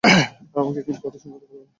[0.55, 1.67] আমাকে এখন কথা শোনাতে পারবে না।